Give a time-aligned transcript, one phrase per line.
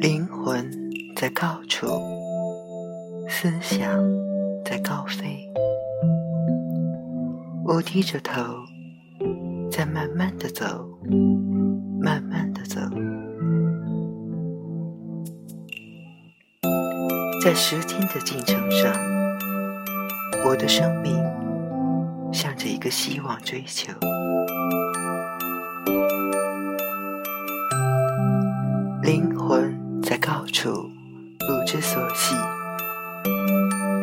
[0.00, 0.70] 灵魂
[1.16, 1.86] 在高处，
[3.28, 4.02] 思想
[4.64, 5.52] 在高飞。
[7.64, 8.42] 我低着头，
[9.70, 10.64] 在慢慢的走，
[12.00, 12.80] 慢慢的走。
[17.42, 18.92] 在时间的进程上，
[20.44, 21.16] 我的生命
[22.32, 23.92] 向着一个希望追求。
[29.02, 29.78] 灵魂。
[30.02, 30.90] 在高处
[31.38, 32.34] 不知所系，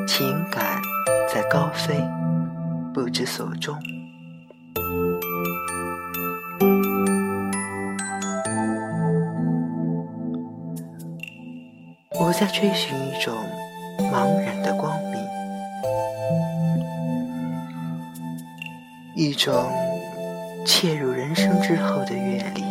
[0.07, 0.79] 情感
[1.27, 2.01] 在高飞
[2.93, 3.75] 不知所终。
[12.19, 13.33] 我在追寻一种
[14.11, 15.21] 茫然的光明，
[19.13, 19.69] 一种
[20.65, 22.63] 切入人生之后的阅历。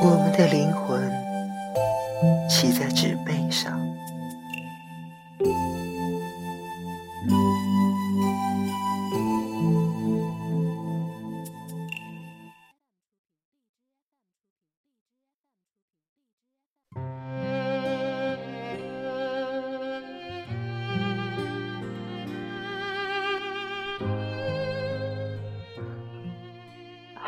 [0.00, 1.10] 我们的灵魂
[2.48, 3.80] 骑在纸背上。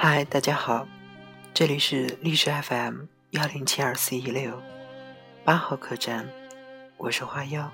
[0.06, 0.86] 嗨，大家好。
[1.54, 4.62] 这里是历史 FM 幺零七二四一六
[5.46, 6.28] 八号客栈，
[6.98, 7.72] 我是花妖。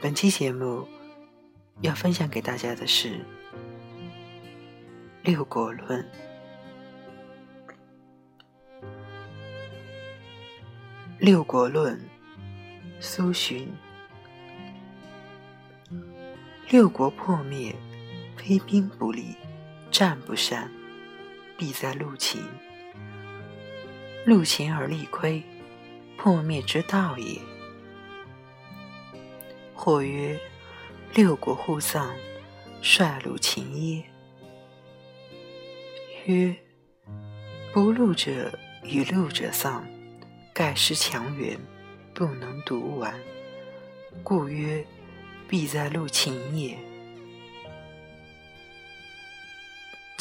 [0.00, 0.88] 本期节目
[1.82, 3.10] 要分享给大家的是
[5.22, 6.02] 《六国论》。
[11.18, 11.94] 《六国论》，
[13.00, 13.68] 苏洵。
[16.70, 17.76] 六国破灭，
[18.34, 19.36] 非兵不利，
[19.90, 20.72] 战不善。
[21.56, 22.42] 必在陆秦，
[24.26, 25.42] 陆秦而力亏，
[26.18, 27.40] 破灭之道也。
[29.74, 30.38] 或曰：
[31.14, 32.14] 六国互丧，
[32.82, 34.04] 率陆秦耶？
[36.26, 36.54] 曰：
[37.72, 38.52] 不陆者
[38.82, 39.86] 与陆者丧，
[40.52, 41.58] 盖失强援，
[42.12, 43.14] 不能独完，
[44.22, 44.84] 故曰：
[45.48, 46.76] 必在陆秦也。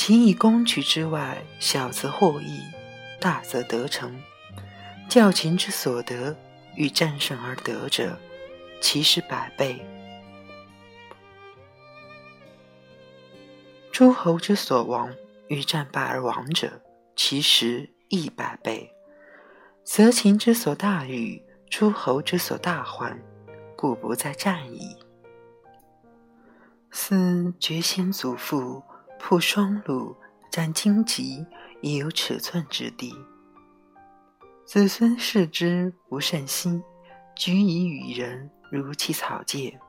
[0.07, 2.61] 秦以攻取之外，小则获益，
[3.19, 4.16] 大则得成。
[5.09, 6.38] 教秦之所得，
[6.75, 8.15] 与战胜而得者，
[8.79, 9.81] 其实百倍；
[13.91, 15.11] 诸侯之所亡，
[15.47, 16.83] 与战败而亡者，
[17.15, 18.94] 其实亦百倍。
[19.83, 23.19] 则秦之所大欲，诸侯之所大患，
[23.75, 24.95] 故不在战矣。
[26.91, 28.83] 思绝先祖父。
[29.28, 30.16] 铺双路，
[30.52, 31.44] 斩荆棘，
[31.81, 33.12] 亦有尺寸之地。
[34.68, 36.80] 子孙视之不甚惜，
[37.36, 39.80] 举以与人，如其草芥。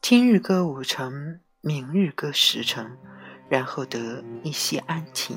[0.00, 2.96] 今日割五成，明日割十成，
[3.48, 5.36] 然后得一息安寝。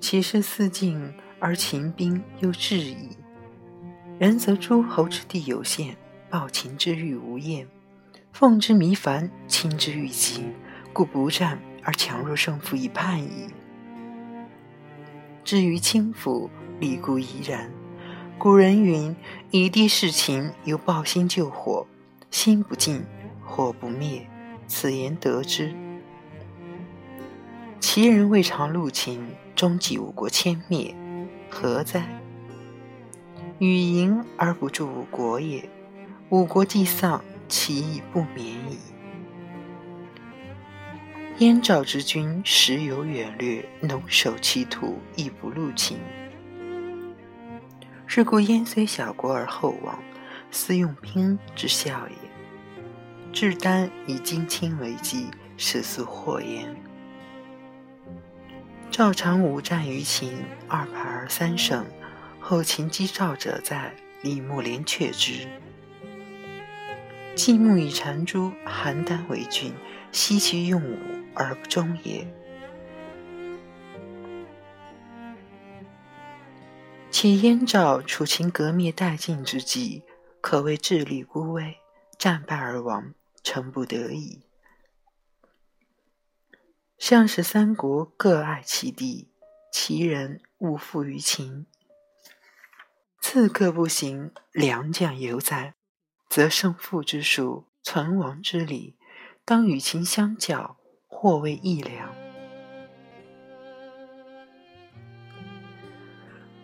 [0.00, 3.16] 其是四境，而秦兵又至矣。
[4.18, 5.96] 然则诸侯之地有限，
[6.28, 7.66] 暴秦之欲无厌。
[8.32, 10.46] 奉之弥繁，亲之愈急，
[10.92, 13.48] 故不战而强弱胜负已判矣。
[15.44, 16.48] 至于轻浮，
[16.80, 17.70] 理固宜然。
[18.38, 19.14] 古人云
[19.52, 21.86] ：“以地事秦，犹抱薪救火，
[22.30, 23.04] 心不尽，
[23.44, 24.26] 火不灭。”
[24.66, 25.74] 此言得之。
[27.78, 29.22] 齐人未尝入秦，
[29.54, 30.94] 终继五国迁灭，
[31.50, 32.08] 何哉？
[33.58, 35.68] 与迎而不助五国也。
[36.30, 37.22] 五国既丧。
[37.48, 38.78] 其意不免矣。
[41.38, 45.98] 燕赵之君时有远略，农守其土，亦不入秦。
[48.06, 49.98] 是故燕虽小国而后亡，
[50.50, 52.14] 斯用兵之效也。
[53.32, 56.76] 至丹以荆青为计，始速祸焉。
[58.90, 60.34] 赵常武战于秦，
[60.68, 61.86] 二败而三胜，
[62.38, 65.48] 后秦击赵者在，李牧连却之。
[67.34, 69.72] 季木以缠珠，邯郸为郡，
[70.12, 70.98] 悉其用武
[71.34, 72.26] 而不忠也。
[77.10, 80.02] 其燕赵楚秦革灭殆尽之际，
[80.40, 81.78] 可谓智力孤危，
[82.18, 84.42] 战败而亡，诚不得已。
[86.98, 89.30] 像是三国各爱其地，
[89.72, 91.66] 其人勿负于秦。
[93.20, 95.74] 刺客不行，良将犹在，
[96.32, 98.96] 则胜负之数，存亡之理，
[99.44, 102.08] 当与秦相较，或为一两。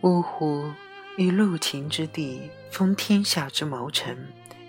[0.01, 0.65] 呜呼！
[1.19, 4.17] 以戮秦之地，封天下之谋臣；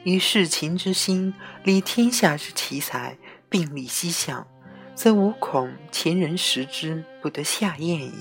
[0.03, 3.17] 以事秦之心，理天下之奇才，
[3.47, 4.45] 并立西向，
[4.95, 8.11] 则无恐秦人食之不得下咽也。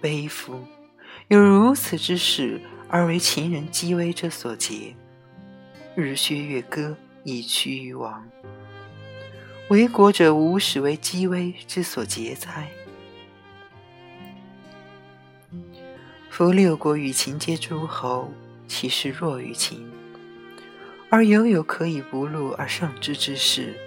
[0.00, 0.58] 悲夫！
[1.28, 4.96] 有如此之事，而为秦人积威之所劫，
[5.94, 8.26] 日削月割，以趋于亡。
[9.68, 12.70] 为国者无始为积威之所劫哉？
[16.30, 18.32] 夫六国与秦皆诸侯，
[18.66, 19.86] 其势弱于秦，
[21.10, 23.78] 而犹有可以不戮而胜之之势，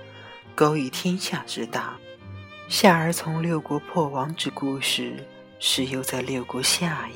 [0.53, 1.97] 苟以天下之大，
[2.69, 5.25] 下而从六国破亡之故事，
[5.59, 7.13] 实犹在六国下矣。